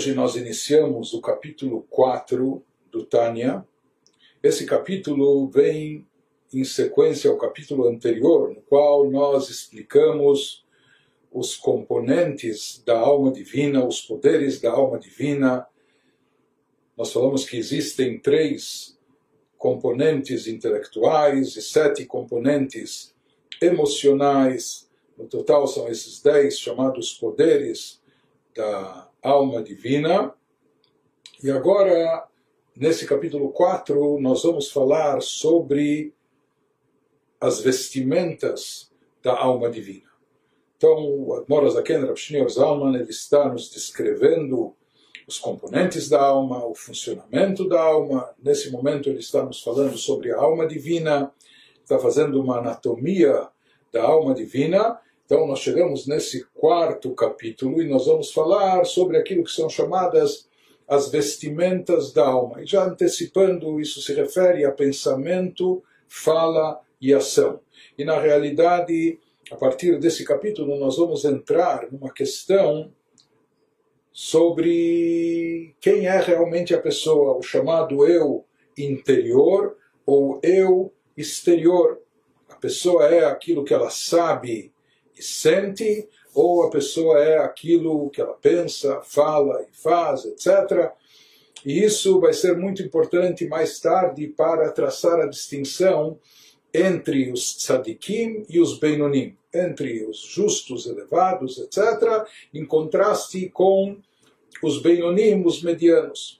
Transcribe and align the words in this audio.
Hoje 0.00 0.14
nós 0.14 0.34
iniciamos 0.34 1.12
o 1.12 1.20
capítulo 1.20 1.86
4 1.90 2.64
do 2.90 3.04
Tânia. 3.04 3.62
Esse 4.42 4.64
capítulo 4.64 5.46
vem 5.50 6.08
em 6.54 6.64
sequência 6.64 7.30
ao 7.30 7.36
capítulo 7.36 7.86
anterior, 7.86 8.48
no 8.48 8.62
qual 8.62 9.10
nós 9.10 9.50
explicamos 9.50 10.64
os 11.30 11.54
componentes 11.54 12.82
da 12.86 12.98
alma 12.98 13.30
divina, 13.30 13.86
os 13.86 14.00
poderes 14.00 14.58
da 14.58 14.70
alma 14.70 14.98
divina. 14.98 15.66
Nós 16.96 17.12
falamos 17.12 17.44
que 17.44 17.58
existem 17.58 18.18
três 18.18 18.98
componentes 19.58 20.46
intelectuais 20.46 21.56
e 21.56 21.60
sete 21.60 22.06
componentes 22.06 23.14
emocionais. 23.60 24.88
No 25.18 25.26
total 25.26 25.66
são 25.66 25.86
esses 25.90 26.22
dez 26.22 26.58
chamados 26.58 27.12
poderes 27.12 28.00
da 28.56 29.09
alma 29.22 29.62
divina. 29.62 30.34
E 31.42 31.50
agora, 31.50 32.26
nesse 32.76 33.06
capítulo 33.06 33.50
4, 33.50 34.18
nós 34.20 34.42
vamos 34.42 34.70
falar 34.70 35.20
sobre 35.22 36.14
as 37.40 37.60
vestimentas 37.60 38.90
da 39.22 39.38
alma 39.38 39.70
divina. 39.70 40.08
Então, 40.76 40.96
o 40.96 41.34
Admoras 41.34 41.74
Zaken, 41.74 42.06
Rav 42.06 42.48
Zalman, 42.48 42.94
ele 42.94 43.10
está 43.10 43.48
nos 43.48 43.70
descrevendo 43.70 44.74
os 45.26 45.38
componentes 45.38 46.08
da 46.08 46.20
alma, 46.20 46.64
o 46.66 46.74
funcionamento 46.74 47.68
da 47.68 47.80
alma. 47.80 48.28
Nesse 48.42 48.70
momento, 48.70 49.08
ele 49.08 49.20
está 49.20 49.44
nos 49.44 49.62
falando 49.62 49.96
sobre 49.96 50.32
a 50.32 50.38
alma 50.38 50.66
divina, 50.66 51.32
está 51.82 51.98
fazendo 51.98 52.40
uma 52.40 52.58
anatomia 52.58 53.48
da 53.92 54.02
alma 54.02 54.34
divina 54.34 54.98
então, 55.30 55.46
nós 55.46 55.60
chegamos 55.60 56.08
nesse 56.08 56.44
quarto 56.52 57.14
capítulo 57.14 57.80
e 57.80 57.88
nós 57.88 58.06
vamos 58.06 58.32
falar 58.32 58.84
sobre 58.84 59.16
aquilo 59.16 59.44
que 59.44 59.52
são 59.52 59.70
chamadas 59.70 60.48
as 60.88 61.08
vestimentas 61.08 62.12
da 62.12 62.26
alma. 62.26 62.60
E 62.60 62.66
já 62.66 62.84
antecipando, 62.84 63.80
isso 63.80 64.02
se 64.02 64.12
refere 64.12 64.64
a 64.64 64.72
pensamento, 64.72 65.84
fala 66.08 66.80
e 67.00 67.14
ação. 67.14 67.60
E 67.96 68.04
na 68.04 68.18
realidade, 68.18 69.20
a 69.52 69.56
partir 69.56 70.00
desse 70.00 70.24
capítulo, 70.24 70.76
nós 70.80 70.96
vamos 70.96 71.24
entrar 71.24 71.86
numa 71.92 72.12
questão 72.12 72.92
sobre 74.12 75.76
quem 75.80 76.08
é 76.08 76.18
realmente 76.18 76.74
a 76.74 76.80
pessoa, 76.80 77.38
o 77.38 77.42
chamado 77.42 78.04
eu 78.04 78.44
interior 78.76 79.76
ou 80.04 80.40
eu 80.42 80.92
exterior. 81.16 82.00
A 82.48 82.56
pessoa 82.56 83.06
é 83.06 83.24
aquilo 83.24 83.62
que 83.62 83.72
ela 83.72 83.90
sabe 83.90 84.72
e 85.20 85.22
sente, 85.22 86.08
ou 86.34 86.62
a 86.62 86.70
pessoa 86.70 87.18
é 87.22 87.38
aquilo 87.38 88.08
que 88.08 88.20
ela 88.20 88.32
pensa, 88.32 89.02
fala 89.02 89.62
e 89.62 89.76
faz, 89.76 90.24
etc. 90.24 90.90
E 91.64 91.84
isso 91.84 92.18
vai 92.18 92.32
ser 92.32 92.56
muito 92.56 92.82
importante 92.82 93.46
mais 93.46 93.78
tarde 93.78 94.28
para 94.28 94.72
traçar 94.72 95.20
a 95.20 95.26
distinção 95.26 96.18
entre 96.72 97.30
os 97.30 97.56
tzadikim 97.56 98.46
e 98.48 98.58
os 98.58 98.78
beinonim, 98.78 99.36
entre 99.52 100.04
os 100.04 100.20
justos 100.20 100.86
elevados, 100.86 101.58
etc., 101.58 102.24
em 102.54 102.64
contraste 102.64 103.50
com 103.50 103.98
os 104.62 104.80
beinonim, 104.80 105.44
os 105.44 105.62
medianos. 105.62 106.39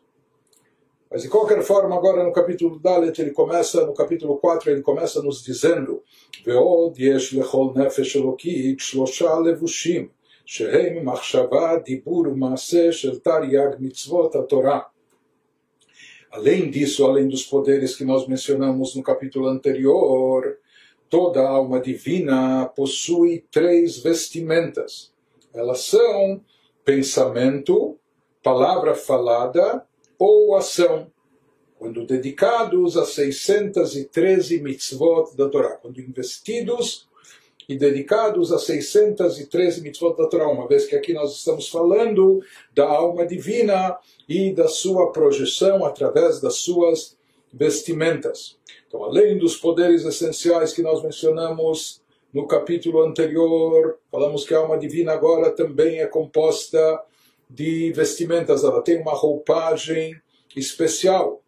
Mas 1.10 1.22
de 1.22 1.28
qualquer 1.28 1.60
forma, 1.62 1.96
agora 1.96 2.22
no 2.22 2.32
capítulo 2.32 2.78
Dalet, 2.78 3.20
ele 3.20 3.32
começa, 3.32 3.84
no 3.84 3.92
capítulo 3.92 4.36
4, 4.36 4.70
ele 4.70 4.80
começa 4.80 5.20
nos 5.20 5.42
dizendo: 5.42 6.04
Veod 6.44 7.02
yesh 7.02 7.32
lechol 7.32 7.74
nefesh 7.74 8.14
elokit 8.14 8.80
shlosha 8.80 9.34
levushim, 9.34 10.08
shehem 10.46 11.02
machshava 11.02 11.82
dibur 11.84 12.32
maaseh 12.36 12.92
shel 12.92 13.18
taryag 13.18 13.80
mitzvot 13.80 14.30
Torah. 14.48 14.88
Além 16.30 16.70
disso, 16.70 17.04
além 17.04 17.26
dos 17.26 17.42
poderes 17.42 17.96
que 17.96 18.04
nós 18.04 18.28
mencionamos 18.28 18.94
no 18.94 19.02
capítulo 19.02 19.48
anterior, 19.48 20.58
toda 21.08 21.40
alma 21.40 21.80
divina 21.80 22.66
possui 22.66 23.44
três 23.50 23.98
vestimentas. 23.98 25.12
Elas 25.52 25.80
são 25.80 26.40
pensamento, 26.84 27.98
palavra 28.44 28.94
falada 28.94 29.84
ou 30.20 30.54
ação, 30.54 31.10
quando 31.78 32.04
dedicados 32.04 32.98
a 32.98 33.06
613 33.06 34.60
mitzvot 34.60 35.34
da 35.34 35.48
Torá, 35.48 35.70
quando 35.70 35.98
investidos 35.98 37.08
e 37.66 37.74
dedicados 37.74 38.52
a 38.52 38.58
613 38.58 39.80
mitzvot 39.80 40.14
da 40.14 40.26
Torá, 40.26 40.46
uma 40.46 40.68
vez 40.68 40.84
que 40.84 40.94
aqui 40.94 41.14
nós 41.14 41.34
estamos 41.34 41.70
falando 41.70 42.42
da 42.74 42.84
alma 42.84 43.24
divina 43.24 43.96
e 44.28 44.52
da 44.52 44.68
sua 44.68 45.10
projeção 45.10 45.86
através 45.86 46.38
das 46.38 46.56
suas 46.56 47.16
vestimentas. 47.50 48.58
Então, 48.86 49.02
além 49.02 49.38
dos 49.38 49.56
poderes 49.56 50.04
essenciais 50.04 50.74
que 50.74 50.82
nós 50.82 51.02
mencionamos 51.02 52.02
no 52.30 52.46
capítulo 52.46 53.02
anterior, 53.02 53.98
falamos 54.10 54.44
que 54.44 54.52
a 54.52 54.58
alma 54.58 54.76
divina 54.76 55.12
agora 55.12 55.50
também 55.50 56.00
é 56.00 56.06
composta 56.06 57.00
de 57.50 57.92
vestimentas, 57.92 58.62
ela 58.62 58.80
tem 58.80 59.00
uma 59.00 59.12
roupagem 59.12 60.14
especial. 60.54 61.42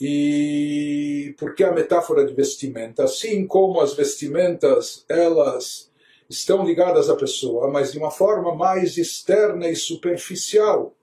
E 0.00 1.34
porque 1.36 1.64
a 1.64 1.72
metáfora 1.72 2.24
de 2.24 2.32
vestimenta, 2.32 3.04
assim 3.04 3.46
como 3.46 3.80
as 3.80 3.92
vestimentas, 3.92 5.04
elas 5.08 5.90
estão 6.28 6.64
ligadas 6.64 7.10
à 7.10 7.16
pessoa, 7.16 7.68
mas 7.68 7.92
de 7.92 7.98
uma 7.98 8.10
forma 8.10 8.54
mais 8.54 8.96
externa 8.96 9.68
e 9.68 9.74
superficial. 9.74 10.94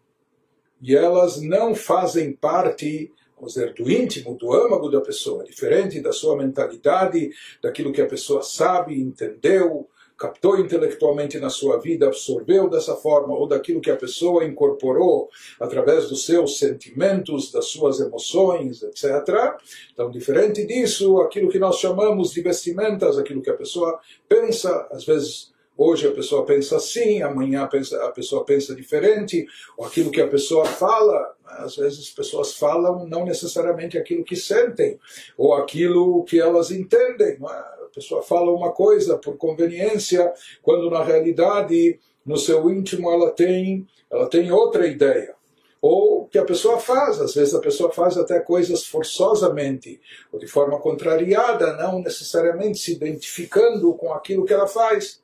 E 0.82 0.96
elas 0.96 1.42
não 1.42 1.76
fazem 1.76 2.32
parte, 2.32 3.12
vamos 3.36 3.54
dizer, 3.54 3.74
do 3.74 3.92
íntimo, 3.92 4.36
do 4.36 4.54
âmago 4.54 4.90
da 4.90 5.02
pessoa, 5.02 5.44
diferente 5.44 6.00
da 6.00 6.14
sua 6.14 6.38
mentalidade, 6.38 7.30
daquilo 7.62 7.92
que 7.92 8.02
a 8.02 8.08
pessoa 8.08 8.42
sabe, 8.42 9.00
entendeu, 9.00 9.88
captou 10.18 10.60
intelectualmente 10.60 11.40
na 11.40 11.50
sua 11.50 11.78
vida, 11.78 12.08
absorveu 12.08 12.70
dessa 12.70 12.96
forma, 12.96 13.36
ou 13.36 13.48
daquilo 13.48 13.82
que 13.82 13.92
a 13.92 13.96
pessoa 13.96 14.44
incorporou 14.46 15.30
através 15.60 16.10
dos 16.10 16.26
seus 16.26 16.58
sentimentos, 16.58 17.52
das 17.52 17.66
suas 17.66 18.00
emoções, 18.00 18.82
etc. 18.82 19.56
Então, 19.94 20.10
diferente 20.10 20.66
disso, 20.66 21.22
aquilo 21.22 21.50
que 21.50 21.60
nós 21.60 21.78
chamamos 21.78 22.32
de 22.32 22.42
vestimentas, 22.42 23.18
aquilo 23.18 23.42
que 23.42 23.50
a 23.50 23.56
pessoa 23.56 24.00
pensa, 24.28 24.88
às 24.92 25.06
vezes 25.06 25.56
Hoje 25.78 26.08
a 26.08 26.12
pessoa 26.12 26.46
pensa 26.46 26.78
assim, 26.78 27.22
amanhã 27.22 27.70
a 28.02 28.12
pessoa 28.12 28.44
pensa 28.44 28.76
diferente, 28.76 29.46
ou 29.78 29.86
aquilo 29.86 30.12
que 30.12 30.22
a 30.22 30.28
pessoa 30.28 30.66
fala, 30.66 31.36
às 31.46 31.76
vezes 31.76 32.00
as 32.00 32.10
pessoas 32.10 32.56
falam 32.56 33.08
não 33.08 33.24
necessariamente 33.24 33.98
aquilo 33.98 34.24
que 34.24 34.36
sentem, 34.36 35.00
ou 35.38 35.54
aquilo 35.54 36.24
que 36.24 36.40
elas 36.40 36.72
entendem. 36.72 37.38
É? 37.38 37.78
pessoa 37.98 38.22
fala 38.22 38.52
uma 38.52 38.72
coisa 38.72 39.18
por 39.18 39.38
conveniência, 39.38 40.32
quando 40.62 40.90
na 40.90 41.04
realidade, 41.04 42.00
no 42.24 42.38
seu 42.38 42.70
íntimo, 42.70 43.12
ela 43.12 43.32
tem, 43.32 43.88
ela 44.12 44.30
tem 44.30 44.52
outra 44.52 44.86
ideia. 44.86 45.36
Ou 45.82 46.28
que 46.28 46.38
a 46.38 46.46
pessoa 46.46 46.80
faz, 46.80 47.20
às 47.20 47.34
vezes 47.34 47.56
a 47.56 47.60
pessoa 47.60 47.92
faz 47.92 48.18
até 48.18 48.40
coisas 48.40 48.86
forçosamente, 48.86 50.00
ou 50.32 50.40
de 50.40 50.48
forma 50.48 50.80
contrariada, 50.80 51.74
não 51.74 52.00
necessariamente 52.00 52.78
se 52.78 52.94
identificando 52.94 53.94
com 53.96 54.14
aquilo 54.14 54.46
que 54.46 54.54
ela 54.54 54.68
faz. 54.68 55.22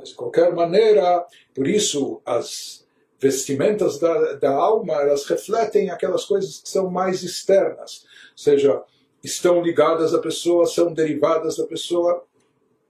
Mas 0.00 0.08
de 0.08 0.14
qualquer 0.14 0.52
maneira, 0.54 1.26
por 1.54 1.68
isso 1.68 2.22
as 2.24 2.86
vestimentas 3.20 3.98
da, 3.98 4.32
da 4.34 4.50
alma, 4.50 4.94
elas 4.94 5.26
refletem 5.26 5.90
aquelas 5.90 6.24
coisas 6.24 6.58
que 6.58 6.68
são 6.70 6.90
mais 6.90 7.22
externas. 7.22 8.06
Ou 8.32 8.38
seja, 8.38 8.82
estão 9.22 9.62
ligadas 9.62 10.14
à 10.14 10.18
pessoa, 10.18 10.64
são 10.64 10.94
derivadas 10.94 11.58
da 11.58 11.66
pessoa. 11.66 12.24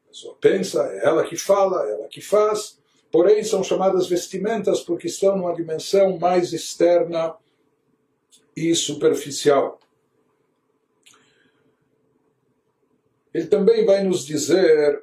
A 0.07 0.09
pessoa 0.09 0.37
pensa, 0.41 0.85
é 0.85 1.05
ela 1.05 1.25
que 1.25 1.37
fala, 1.37 1.85
é 1.85 1.93
ela 1.95 2.07
que 2.07 2.21
faz, 2.21 2.79
porém 3.11 3.43
são 3.43 3.65
chamadas 3.65 4.07
vestimentas 4.07 4.81
porque 4.81 5.09
estão 5.09 5.37
numa 5.37 5.53
dimensão 5.53 6.17
mais 6.17 6.53
externa 6.53 7.35
e 8.57 8.73
superficial. 8.73 9.81
Ele 13.35 13.47
também 13.47 13.85
vai 13.85 14.05
nos 14.05 14.25
dizer, 14.25 15.03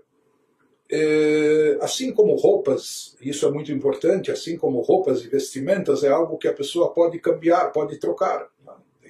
eh, 0.90 1.78
assim 1.82 2.14
como 2.14 2.36
roupas, 2.36 3.16
isso 3.22 3.46
é 3.46 3.52
muito 3.52 3.72
importante, 3.72 4.32
assim 4.32 4.58
como 4.58 4.82
roupas 4.82 5.24
e 5.24 5.28
vestimentas 5.28 6.04
é 6.04 6.10
algo 6.10 6.38
que 6.38 6.48
a 6.48 6.54
pessoa 6.54 6.94
pode 6.94 7.20
cambiar, 7.20 7.72
pode 7.72 8.00
trocar 8.00 8.50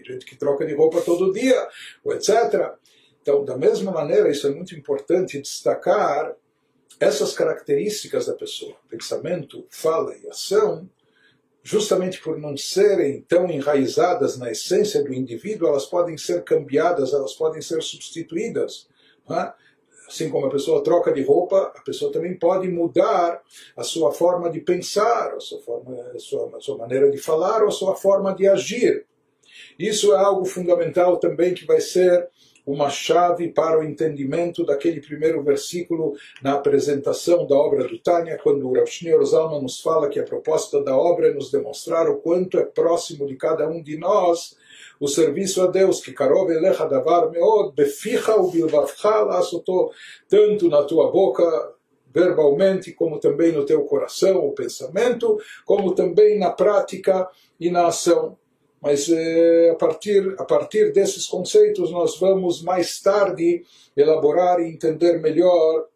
gente 0.08 0.26
que 0.26 0.36
troca 0.36 0.66
de 0.66 0.74
roupa 0.74 1.02
todo 1.02 1.34
dia, 1.34 1.68
etc. 2.06 2.74
Então, 3.22 3.44
da 3.44 3.58
mesma 3.58 3.92
maneira, 3.92 4.30
isso 4.30 4.48
é 4.48 4.52
muito 4.52 4.76
importante 4.76 5.42
destacar 5.42 6.34
essas 7.00 7.34
características 7.34 8.26
da 8.26 8.34
pessoa, 8.34 8.76
pensamento, 8.90 9.66
fala 9.70 10.16
e 10.16 10.28
ação, 10.30 10.90
justamente 11.62 12.22
por 12.22 12.40
não 12.40 12.56
serem 12.56 13.22
tão 13.22 13.50
enraizadas 13.50 14.38
na 14.38 14.50
essência 14.50 15.04
do 15.04 15.14
indivíduo, 15.14 15.68
elas 15.68 15.86
podem 15.86 16.18
ser 16.18 16.44
cambiadas, 16.44 17.14
elas 17.14 17.34
podem 17.34 17.62
ser 17.62 17.84
substituídas. 17.84 18.88
É? 19.30 19.67
Assim 20.08 20.30
como 20.30 20.46
a 20.46 20.50
pessoa 20.50 20.84
troca 20.84 21.12
de 21.12 21.22
roupa, 21.22 21.74
a 21.76 21.82
pessoa 21.82 22.12
também 22.12 22.34
pode 22.38 22.68
mudar 22.70 23.42
a 23.76 23.84
sua 23.84 24.12
forma 24.12 24.50
de 24.50 24.62
pensar, 24.62 25.34
a 25.34 25.40
sua, 25.40 25.60
forma, 25.62 26.02
a 26.16 26.20
sua, 26.20 26.56
a 26.56 26.62
sua 26.62 26.78
maneira 26.78 27.12
de 27.12 27.18
falar 27.18 27.62
ou 27.62 27.68
a 27.68 27.72
sua 27.72 27.96
forma 27.96 28.34
de 28.34 28.48
agir. 28.48 29.06
Isso 29.78 30.14
é 30.14 30.18
algo 30.18 30.46
fundamental 30.46 31.18
também 31.18 31.54
que 31.54 31.66
vai 31.66 31.82
ser 31.82 32.30
uma 32.66 32.90
chave 32.90 33.48
para 33.48 33.80
o 33.80 33.84
entendimento 33.84 34.66
daquele 34.66 35.00
primeiro 35.00 35.42
versículo 35.42 36.16
na 36.44 36.54
apresentação 36.54 37.48
da 37.48 37.56
obra 37.56 37.88
do 37.88 37.98
Tânia, 37.98 38.38
quando 38.44 38.68
o 38.68 38.74
Rav 38.74 38.88
Shneur 38.88 39.24
Zalman 39.24 39.62
nos 39.62 39.80
fala 39.80 40.10
que 40.10 40.20
a 40.20 40.24
proposta 40.24 40.84
da 40.84 40.96
obra 40.96 41.30
é 41.30 41.34
nos 41.34 41.50
demonstrar 41.50 42.10
o 42.10 42.18
quanto 42.18 42.60
é 42.60 42.66
próximo 42.66 43.26
de 43.26 43.38
cada 43.38 43.70
um 43.70 43.82
de 43.82 43.98
nós 43.98 44.58
o 45.00 45.08
serviço 45.08 45.62
a 45.62 45.68
Deus, 45.68 46.02
que 46.02 46.12
karov 46.12 46.50
elecha 46.52 46.86
davar 46.86 47.30
meod, 47.30 47.74
beficha 47.76 48.36
u 48.36 48.52
bilvavcha 48.52 49.22
lasoto, 49.24 49.92
tanto 50.28 50.70
na 50.70 50.84
tua 50.84 51.12
boca, 51.12 51.74
verbalmente, 52.14 52.94
como 52.94 53.20
também 53.20 53.52
no 53.52 53.66
teu 53.66 53.84
coração, 53.84 54.38
o 54.46 54.54
pensamento, 54.54 55.38
como 55.66 55.94
também 55.94 56.40
na 56.40 56.50
prática 56.50 57.28
e 57.60 57.70
na 57.70 57.88
ação. 57.88 58.38
Mas 58.82 59.10
eh, 59.10 59.70
a, 59.72 59.76
partir, 59.76 60.36
a 60.38 60.44
partir 60.44 60.92
desses 60.94 61.28
conceitos 61.28 61.92
nós 61.92 62.20
vamos 62.20 62.62
mais 62.62 63.02
tarde 63.02 63.64
elaborar 63.96 64.60
e 64.60 64.70
entender 64.70 65.20
melhor 65.20 65.88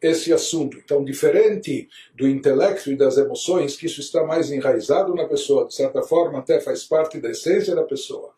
esse 0.00 0.32
assunto. 0.32 0.78
Então, 0.78 1.04
diferente 1.04 1.88
do 2.14 2.26
intelecto 2.26 2.90
e 2.90 2.96
das 2.96 3.16
emoções, 3.18 3.76
que 3.76 3.86
isso 3.86 4.00
está 4.00 4.24
mais 4.24 4.50
enraizado 4.50 5.14
na 5.14 5.26
pessoa, 5.26 5.66
de 5.66 5.74
certa 5.74 6.02
forma 6.02 6.38
até 6.38 6.60
faz 6.60 6.84
parte 6.84 7.20
da 7.20 7.30
essência 7.30 7.74
da 7.74 7.84
pessoa, 7.84 8.32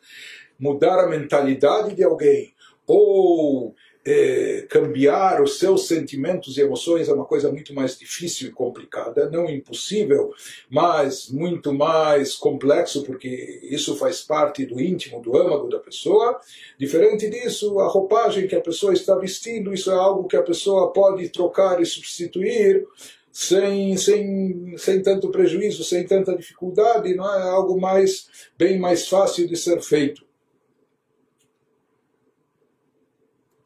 mudar 0.59 0.99
a 0.99 1.09
mentalidade 1.09 1.94
de 1.94 2.03
alguém 2.03 2.55
ou 2.87 3.75
é, 4.04 4.66
cambiar 4.69 5.40
os 5.40 5.58
seus 5.58 5.87
sentimentos 5.87 6.56
e 6.56 6.60
emoções 6.60 7.08
é 7.08 7.12
uma 7.12 7.25
coisa 7.25 7.52
muito 7.52 7.72
mais 7.72 7.96
difícil 7.96 8.49
e 8.49 8.52
complicada, 8.52 9.31
não 9.31 9.49
impossível, 9.49 10.32
mas 10.69 11.28
muito 11.28 11.72
mais 11.72 12.34
complexo, 12.34 13.04
porque 13.04 13.60
isso 13.62 13.96
faz 13.96 14.22
parte 14.22 14.66
do 14.66 14.81
íntimo, 14.81 15.22
do 15.22 15.37
âmago 15.37 15.69
da 15.69 15.78
pessoa. 15.78 16.40
Diferente 16.78 17.31
disso, 17.31 17.78
a 17.78 17.87
roupagem 17.87 18.49
que 18.49 18.56
a 18.56 18.60
pessoa 18.60 18.93
está 18.93 19.14
vestindo, 19.14 19.72
isso 19.72 19.90
é 19.90 19.94
algo 19.94 20.26
que 20.26 20.37
a 20.37 20.43
pessoa 20.43 20.93
pode 20.93 21.28
trocar 21.28 21.81
e 21.81 21.87
substituir 21.87 22.84
sem, 23.31 23.96
sem, 23.96 24.76
sem 24.76 25.00
tanto 25.00 25.31
prejuízo, 25.31 25.82
sem 25.84 26.05
tanta 26.05 26.37
dificuldade, 26.37 27.14
não 27.14 27.25
é 27.25 27.43
algo 27.48 27.81
mais 27.81 28.28
bem 28.58 28.78
mais 28.78 29.08
fácil 29.08 29.48
de 29.48 29.56
ser 29.56 29.81
feito. 29.81 30.31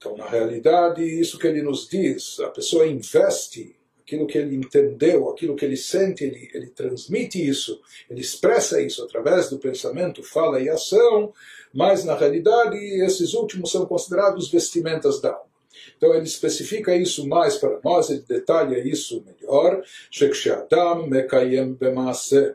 Então, 0.05 0.17
na 0.17 0.27
realidade, 0.27 1.03
isso 1.03 1.37
que 1.37 1.47
ele 1.47 1.61
nos 1.61 1.87
diz, 1.87 2.39
a 2.39 2.49
pessoa 2.49 2.87
investe 2.87 3.75
aquilo 4.01 4.27
que 4.27 4.37
ele 4.37 4.55
entendeu, 4.55 5.29
aquilo 5.29 5.55
que 5.55 5.63
ele 5.63 5.77
sente, 5.77 6.23
ele, 6.23 6.49
ele 6.53 6.67
transmite 6.67 7.37
isso, 7.47 7.79
ele 8.09 8.19
expressa 8.19 8.81
isso 8.81 9.03
através 9.03 9.49
do 9.49 9.57
pensamento, 9.57 10.21
fala 10.23 10.59
e 10.59 10.69
ação, 10.69 11.31
mas 11.73 12.03
na 12.03 12.15
realidade 12.15 12.77
esses 12.77 13.33
últimos 13.33 13.71
são 13.71 13.85
considerados 13.85 14.49
vestimentas 14.51 15.21
da 15.21 15.29
alma. 15.29 15.51
Então 15.97 16.13
ele 16.13 16.25
especifica 16.25 16.95
isso 16.95 17.27
mais 17.27 17.57
para 17.57 17.79
nós, 17.83 18.09
ele 18.09 18.23
detalha 18.27 18.77
isso 18.79 19.23
melhor. 19.25 19.81
שכשאדם 20.11 21.09
מקיים 21.09 21.75
במעשה 21.79 22.47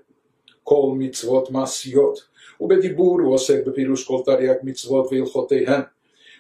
כל 0.63 0.95
מצוות 0.99 1.51
מעשיות, 1.51 2.37
ובדיבור 2.61 3.21
הוא 3.21 3.35
עוסק 3.35 3.67
בפירוש 3.67 4.05
כל 4.05 4.21
תרי"ג 4.25 4.57
מצוות 4.63 5.13
והלכותיהן. 5.13 5.83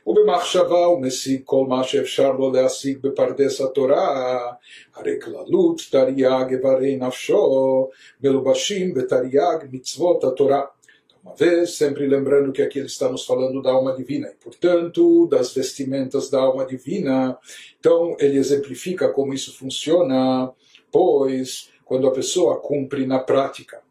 ובמחשבה 0.06 0.84
הוא 0.84 1.02
משיג 1.02 1.40
כל 1.44 1.64
מה 1.68 1.84
שאפשר 1.84 2.32
לו 2.32 2.52
להשיג 2.52 2.98
בפרדס 3.02 3.60
התורה, 3.60 4.38
הרי 4.94 5.20
כללות 5.20 5.80
תרי"ג 5.90 6.46
איברי 6.50 6.96
נפשו 6.96 7.88
מלובשים 8.22 8.94
בתרי"ג 8.94 9.66
מצוות 9.72 10.24
התורה. 10.24 10.62
Uma 11.26 11.34
vez, 11.34 11.70
sempre 11.76 12.06
lembrando 12.06 12.52
que 12.52 12.62
aqui 12.62 12.78
ele 12.78 12.86
está 12.86 13.08
nos 13.08 13.26
falando 13.26 13.60
da 13.60 13.72
alma 13.72 13.96
divina 13.96 14.28
e, 14.28 14.36
portanto, 14.36 15.26
das 15.26 15.52
vestimentas 15.52 16.30
da 16.30 16.38
alma 16.38 16.64
divina. 16.64 17.36
Então, 17.80 18.16
ele 18.20 18.38
exemplifica 18.38 19.08
como 19.08 19.34
isso 19.34 19.58
funciona, 19.58 20.52
pois, 20.92 21.68
quando 21.84 22.06
a 22.06 22.12
pessoa 22.12 22.60
cumpre 22.60 23.06
na 23.06 23.18
prática 23.18 23.82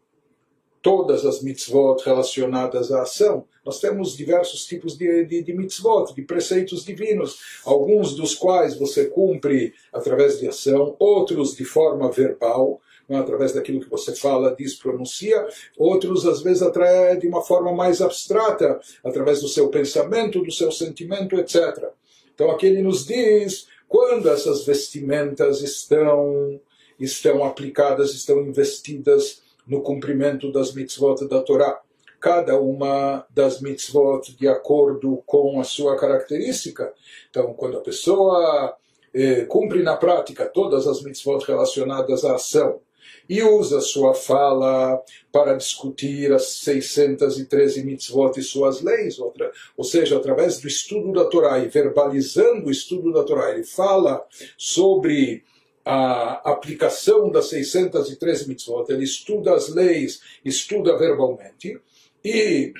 todas 0.81 1.25
as 1.25 1.41
mitzvot 1.41 1.97
relacionadas 2.03 2.91
à 2.91 3.03
ação, 3.03 3.45
nós 3.65 3.79
temos 3.79 4.17
diversos 4.17 4.65
tipos 4.65 4.97
de, 4.97 5.25
de, 5.25 5.43
de, 5.43 5.53
mitzvot, 5.53 6.13
de 6.15 6.23
preceitos 6.23 6.83
divinos, 6.83 7.39
alguns 7.63 8.15
dos 8.15 8.33
quais 8.33 8.77
você 8.77 9.05
cumpre 9.05 9.73
através 9.93 10.39
de 10.39 10.47
ação, 10.47 10.95
outros 10.99 11.55
de 11.55 11.63
forma 11.63 12.11
verbal, 12.11 12.81
é? 13.07 13.15
através 13.15 13.53
daquilo 13.53 13.81
que 13.81 13.89
você 13.89 14.15
fala, 14.15 14.55
diz, 14.57 14.75
pronuncia, 14.75 15.45
outros 15.77 16.25
às 16.25 16.41
vezes 16.41 16.63
atrai 16.63 17.17
de 17.17 17.27
uma 17.27 17.41
forma 17.41 17.71
mais 17.73 18.01
abstrata, 18.01 18.79
através 19.03 19.41
do 19.41 19.47
seu 19.47 19.69
pensamento, 19.69 20.41
do 20.41 20.51
seu 20.51 20.71
sentimento, 20.71 21.35
etc. 21.35 21.89
Então 22.33 22.49
aqui 22.49 22.65
ele 22.65 22.81
nos 22.81 23.05
diz 23.05 23.67
quando 23.87 24.29
essas 24.29 24.65
vestimentas 24.65 25.61
estão 25.61 26.59
estão 26.97 27.43
aplicadas, 27.43 28.13
estão 28.13 28.41
investidas 28.41 29.40
no 29.67 29.81
cumprimento 29.81 30.51
das 30.51 30.73
mitzvot 30.73 31.27
da 31.27 31.41
Torá 31.41 31.79
cada 32.21 32.59
uma 32.59 33.25
das 33.31 33.59
mitzvot 33.59 34.37
de 34.37 34.47
acordo 34.47 35.23
com 35.25 35.59
a 35.59 35.63
sua 35.63 35.97
característica. 35.97 36.93
Então, 37.31 37.51
quando 37.55 37.79
a 37.79 37.81
pessoa 37.81 38.77
eh, 39.11 39.45
cumpre 39.45 39.81
na 39.81 39.97
prática 39.97 40.45
todas 40.45 40.87
as 40.87 41.01
mitzvot 41.01 41.43
relacionadas 41.43 42.23
à 42.23 42.35
ação 42.35 42.79
e 43.27 43.41
usa 43.41 43.81
sua 43.81 44.13
fala 44.13 45.01
para 45.31 45.55
discutir 45.55 46.31
as 46.31 46.47
613 46.47 47.83
mitzvot 47.83 48.37
e 48.37 48.43
suas 48.43 48.81
leis, 48.81 49.17
outra, 49.17 49.51
ou 49.75 49.83
seja, 49.83 50.17
através 50.17 50.59
do 50.59 50.67
estudo 50.67 51.11
da 51.13 51.25
Torá 51.25 51.59
e 51.59 51.69
verbalizando 51.69 52.67
o 52.67 52.71
estudo 52.71 53.11
da 53.11 53.23
Torá, 53.23 53.51
ele 53.51 53.63
fala 53.63 54.23
sobre 54.57 55.43
a 55.83 56.51
aplicação 56.51 57.31
das 57.31 57.47
613 57.49 58.47
mitzvot, 58.47 58.85
ele 58.89 59.03
estuda 59.03 59.53
as 59.53 59.69
leis, 59.69 60.21
estuda 60.45 60.97
verbalmente, 60.97 61.79
e, 62.23 62.73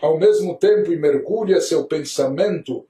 ao 0.00 0.18
mesmo 0.18 0.56
tempo, 0.56 0.90
mergulha 0.90 1.60
seu 1.60 1.84
pensamento 1.84 2.84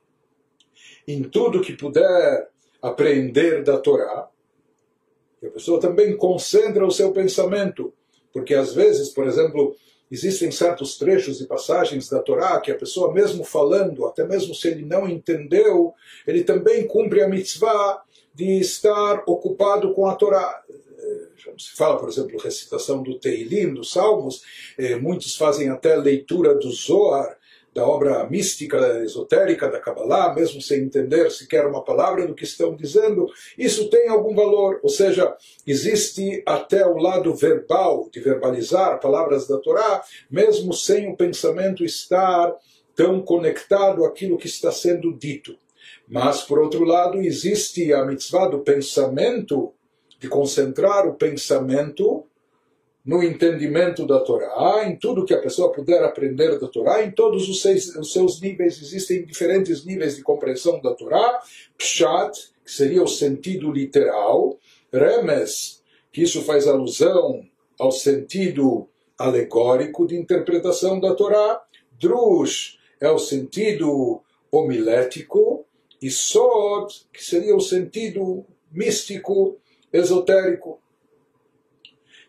em 1.06 1.22
tudo 1.22 1.60
que 1.60 1.74
puder 1.74 2.48
apreender 2.80 3.62
da 3.62 3.78
Torá, 3.78 4.28
a 5.42 5.50
pessoa 5.50 5.80
também 5.80 6.16
concentra 6.16 6.84
o 6.84 6.90
seu 6.90 7.12
pensamento, 7.12 7.92
porque 8.32 8.54
às 8.54 8.74
vezes, 8.74 9.10
por 9.10 9.26
exemplo, 9.26 9.76
existem 10.10 10.50
certos 10.50 10.98
trechos 10.98 11.40
e 11.40 11.46
passagens 11.46 12.08
da 12.08 12.20
Torá 12.20 12.60
que 12.60 12.72
a 12.72 12.76
pessoa, 12.76 13.12
mesmo 13.12 13.44
falando, 13.44 14.06
até 14.06 14.26
mesmo 14.26 14.54
se 14.54 14.68
ele 14.68 14.84
não 14.84 15.08
entendeu, 15.08 15.94
ele 16.26 16.42
também 16.42 16.86
cumpre 16.86 17.22
a 17.22 17.28
mitzvah 17.28 18.02
de 18.38 18.60
estar 18.60 19.24
ocupado 19.26 19.92
com 19.92 20.06
a 20.06 20.14
Torá 20.14 20.62
se 21.56 21.74
fala, 21.76 21.98
por 21.98 22.08
exemplo, 22.08 22.38
recitação 22.38 23.02
do 23.02 23.18
Teilim, 23.18 23.74
dos 23.74 23.92
Salmos, 23.92 24.42
eh, 24.78 24.96
muitos 24.96 25.36
fazem 25.36 25.68
até 25.68 25.96
leitura 25.96 26.54
do 26.54 26.70
Zohar, 26.70 27.36
da 27.74 27.86
obra 27.86 28.28
mística, 28.28 29.02
esotérica 29.04 29.68
da 29.68 29.78
Kabbalah, 29.78 30.34
mesmo 30.34 30.60
sem 30.60 30.80
entender 30.80 31.30
sequer 31.30 31.66
uma 31.66 31.84
palavra 31.84 32.26
do 32.26 32.34
que 32.34 32.44
estão 32.44 32.74
dizendo, 32.74 33.30
isso 33.56 33.88
tem 33.88 34.08
algum 34.08 34.34
valor. 34.34 34.80
Ou 34.82 34.88
seja, 34.88 35.36
existe 35.66 36.42
até 36.46 36.86
o 36.86 36.96
lado 36.96 37.34
verbal, 37.34 38.08
de 38.12 38.20
verbalizar 38.20 39.00
palavras 39.00 39.46
da 39.46 39.58
Torá, 39.58 40.02
mesmo 40.30 40.72
sem 40.72 41.12
o 41.12 41.16
pensamento 41.16 41.84
estar 41.84 42.52
tão 42.96 43.20
conectado 43.20 44.04
àquilo 44.04 44.38
que 44.38 44.48
está 44.48 44.72
sendo 44.72 45.12
dito. 45.12 45.54
Mas, 46.08 46.42
por 46.42 46.58
outro 46.58 46.84
lado, 46.84 47.18
existe 47.18 47.92
a 47.92 48.04
mitzvah 48.04 48.48
do 48.48 48.60
pensamento 48.60 49.72
de 50.18 50.28
concentrar 50.28 51.06
o 51.06 51.14
pensamento 51.14 52.24
no 53.04 53.22
entendimento 53.22 54.06
da 54.06 54.20
Torá, 54.20 54.86
em 54.86 54.96
tudo 54.96 55.24
que 55.24 55.32
a 55.32 55.40
pessoa 55.40 55.72
puder 55.72 56.02
aprender 56.04 56.58
da 56.58 56.68
Torá, 56.68 57.02
em 57.02 57.10
todos 57.10 57.48
os, 57.48 57.64
os 57.96 58.12
seus 58.12 58.40
níveis, 58.40 58.82
existem 58.82 59.24
diferentes 59.24 59.84
níveis 59.84 60.16
de 60.16 60.22
compreensão 60.22 60.80
da 60.82 60.92
Torá, 60.92 61.40
Pshat, 61.78 62.50
que 62.62 62.70
seria 62.70 63.02
o 63.02 63.08
sentido 63.08 63.72
literal, 63.72 64.58
Remes, 64.92 65.82
que 66.12 66.22
isso 66.22 66.42
faz 66.42 66.66
alusão 66.66 67.42
ao 67.78 67.90
sentido 67.90 68.88
alegórico 69.16 70.06
de 70.06 70.16
interpretação 70.16 71.00
da 71.00 71.14
Torá, 71.14 71.62
Drush 71.98 72.78
é 73.00 73.10
o 73.10 73.18
sentido 73.18 74.20
homilético, 74.52 75.47
e 76.00 76.10
Sod, 76.10 76.92
que 77.12 77.24
seria 77.24 77.56
o 77.56 77.60
sentido 77.60 78.44
místico 78.70 79.58
esotérico. 79.92 80.80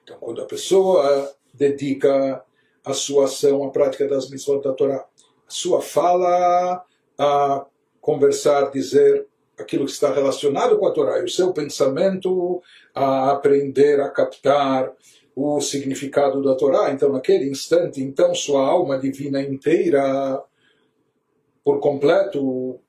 Então, 0.03 0.17
quando 0.19 0.41
a 0.41 0.45
pessoa 0.45 1.31
dedica 1.53 2.43
a 2.83 2.93
sua 2.93 3.25
ação 3.25 3.63
à 3.63 3.69
prática 3.69 4.07
das 4.07 4.29
missões 4.29 4.63
da 4.63 4.73
Torá, 4.73 4.97
a 4.97 5.51
sua 5.51 5.81
fala 5.81 6.83
a 7.17 7.65
conversar, 8.01 8.71
dizer 8.71 9.27
aquilo 9.57 9.85
que 9.85 9.91
está 9.91 10.11
relacionado 10.13 10.79
com 10.79 10.87
a 10.87 10.91
Torá, 10.91 11.19
e 11.19 11.25
o 11.25 11.29
seu 11.29 11.51
pensamento 11.51 12.61
a 12.95 13.31
aprender 13.31 13.99
a 13.99 14.09
captar 14.09 14.91
o 15.35 15.61
significado 15.61 16.41
da 16.41 16.55
Torá. 16.55 16.91
Então, 16.91 17.11
naquele 17.11 17.49
instante, 17.49 18.01
então 18.01 18.33
sua 18.33 18.65
alma 18.65 18.97
divina 18.97 19.41
inteira, 19.41 20.41
por 21.63 21.79
completo, 21.79 22.79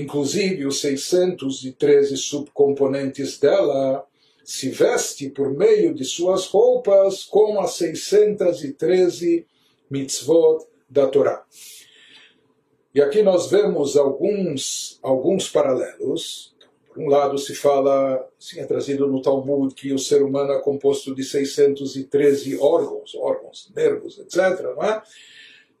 inclusive 0.00 0.66
os 0.66 0.80
613 0.80 2.16
subcomponentes 2.16 3.38
dela, 3.38 4.06
se 4.44 4.68
veste 4.68 5.28
por 5.30 5.50
meio 5.50 5.94
de 5.94 6.04
suas 6.04 6.46
roupas 6.46 7.24
com 7.24 7.58
as 7.60 7.72
613 7.72 9.46
mitzvot 9.90 10.64
da 10.88 11.06
Torá. 11.06 11.44
E 12.94 13.02
aqui 13.02 13.22
nós 13.22 13.50
vemos 13.50 13.96
alguns, 13.96 14.98
alguns 15.02 15.48
paralelos. 15.48 16.54
Por 16.88 17.02
um 17.02 17.08
lado, 17.08 17.36
se 17.36 17.54
fala, 17.54 18.26
assim 18.38 18.60
é 18.60 18.64
trazido 18.64 19.06
no 19.06 19.20
Talmud, 19.20 19.74
que 19.74 19.92
o 19.92 19.98
ser 19.98 20.22
humano 20.22 20.52
é 20.52 20.60
composto 20.60 21.14
de 21.14 21.22
613 21.22 22.58
órgãos, 22.58 23.14
órgãos, 23.14 23.70
nervos, 23.76 24.18
etc. 24.18 24.62
Não 24.74 24.82
é? 24.82 25.02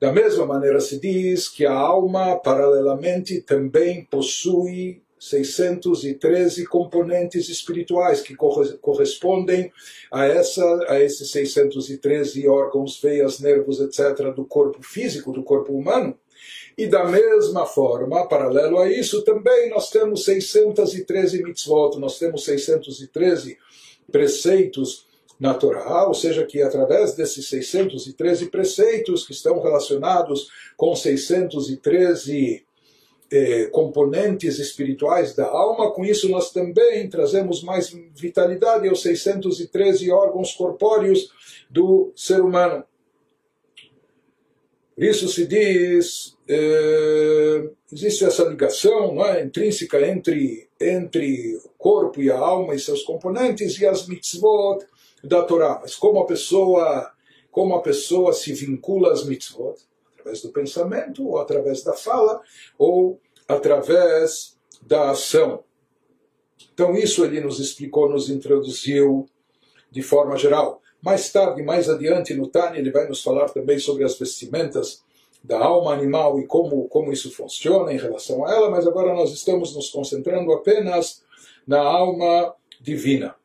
Da 0.00 0.12
mesma 0.12 0.44
maneira, 0.44 0.78
se 0.78 1.00
diz 1.00 1.48
que 1.48 1.64
a 1.64 1.72
alma, 1.72 2.36
paralelamente, 2.36 3.40
também 3.40 4.04
possui 4.04 5.02
613 5.18 6.66
componentes 6.66 7.48
espirituais 7.48 8.20
que 8.20 8.36
correspondem 8.36 9.72
a, 10.12 10.26
essa, 10.26 10.62
a 10.88 11.00
esses 11.00 11.30
613 11.30 12.46
órgãos, 12.46 13.00
veias, 13.00 13.40
nervos, 13.40 13.80
etc., 13.80 14.34
do 14.34 14.44
corpo 14.44 14.82
físico, 14.82 15.32
do 15.32 15.42
corpo 15.42 15.72
humano. 15.72 16.18
E 16.76 16.86
da 16.86 17.06
mesma 17.06 17.64
forma, 17.64 18.28
paralelo 18.28 18.78
a 18.78 18.92
isso, 18.92 19.22
também 19.22 19.70
nós 19.70 19.88
temos 19.88 20.24
613 20.24 21.42
mitzvot, 21.42 21.98
nós 21.98 22.18
temos 22.18 22.44
613 22.44 23.56
preceitos 24.12 25.06
na 25.38 25.54
Torá, 25.54 26.06
ou 26.06 26.14
seja, 26.14 26.44
que 26.46 26.62
através 26.62 27.14
desses 27.14 27.48
613 27.48 28.46
preceitos 28.46 29.26
que 29.26 29.32
estão 29.32 29.60
relacionados 29.60 30.48
com 30.76 30.94
613 30.96 32.64
eh, 33.30 33.66
componentes 33.66 34.58
espirituais 34.58 35.34
da 35.34 35.46
alma, 35.46 35.92
com 35.92 36.04
isso 36.04 36.28
nós 36.28 36.52
também 36.52 37.08
trazemos 37.08 37.62
mais 37.62 37.90
vitalidade 38.14 38.88
aos 38.88 39.02
613 39.02 40.10
órgãos 40.10 40.54
corpóreos 40.54 41.30
do 41.68 42.12
ser 42.14 42.40
humano. 42.40 42.84
Isso 44.96 45.28
se 45.28 45.46
diz, 45.46 46.34
é, 46.48 47.68
existe 47.92 48.24
essa 48.24 48.44
ligação 48.44 49.22
é, 49.26 49.42
intrínseca 49.44 50.00
entre, 50.08 50.70
entre 50.80 51.56
o 51.56 51.68
corpo 51.76 52.22
e 52.22 52.30
a 52.30 52.38
alma 52.38 52.74
e 52.74 52.78
seus 52.78 53.02
componentes 53.02 53.78
e 53.78 53.86
as 53.86 54.08
mitzvot 54.08 54.86
da 55.26 55.42
Torá. 55.42 55.78
Mas 55.80 55.94
como 55.94 56.20
a 56.20 56.26
pessoa, 56.26 57.12
como 57.50 57.74
a 57.74 57.82
pessoa 57.82 58.32
se 58.32 58.52
vincula 58.52 59.12
às 59.12 59.24
mitzvot? 59.24 59.76
Através 60.12 60.42
do 60.42 60.50
pensamento, 60.50 61.26
ou 61.26 61.38
através 61.38 61.82
da 61.82 61.92
fala, 61.92 62.40
ou 62.78 63.20
através 63.46 64.56
da 64.82 65.10
ação. 65.10 65.64
Então 66.72 66.94
isso 66.94 67.24
ele 67.24 67.40
nos 67.40 67.58
explicou, 67.58 68.08
nos 68.08 68.28
introduziu 68.28 69.26
de 69.90 70.02
forma 70.02 70.36
geral. 70.36 70.82
Mais 71.00 71.30
tarde, 71.30 71.62
mais 71.62 71.88
adiante 71.88 72.34
no 72.34 72.48
Tânia, 72.48 72.78
ele 72.78 72.90
vai 72.90 73.08
nos 73.08 73.22
falar 73.22 73.48
também 73.50 73.78
sobre 73.78 74.04
as 74.04 74.18
vestimentas 74.18 75.04
da 75.42 75.58
alma 75.58 75.92
animal 75.92 76.40
e 76.40 76.46
como, 76.46 76.88
como 76.88 77.12
isso 77.12 77.30
funciona 77.30 77.92
em 77.92 77.98
relação 77.98 78.44
a 78.44 78.52
ela, 78.52 78.70
mas 78.70 78.86
agora 78.86 79.14
nós 79.14 79.32
estamos 79.32 79.74
nos 79.74 79.90
concentrando 79.90 80.52
apenas 80.52 81.22
na 81.66 81.80
alma 81.80 82.54
divina. 82.80 83.36